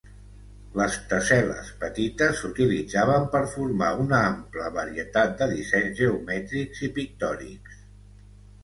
[0.79, 7.83] Les tessel·les petites s"utilitzaven per formar una ampla varietat de dissenys geomètrics i pictòrics.